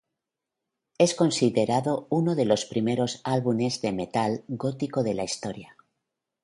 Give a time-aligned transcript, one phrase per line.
[0.97, 5.77] Es considerado uno de los primeros álbumes de metal Gótico de la historia.